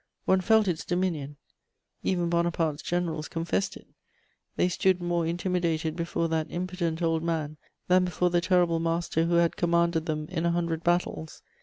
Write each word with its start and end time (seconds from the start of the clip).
One 0.25 0.41
felt 0.41 0.67
its 0.67 0.83
dominion: 0.83 1.37
even 2.01 2.27
Bonaparte's 2.27 2.81
generals 2.81 3.27
confessed 3.27 3.77
it; 3.77 3.85
they 4.55 4.67
stood 4.67 4.99
more 4.99 5.27
intimidated 5.27 5.95
before 5.95 6.27
that 6.29 6.47
impotent 6.49 7.03
old 7.03 7.21
man 7.21 7.57
than 7.87 8.05
before 8.05 8.31
the 8.31 8.41
terrible 8.41 8.79
master 8.79 9.25
who 9.25 9.35
had 9.35 9.57
commanded 9.57 10.07
them 10.07 10.25
in 10.29 10.43
a 10.43 10.51
hundred 10.51 10.83
battles. 10.83 11.43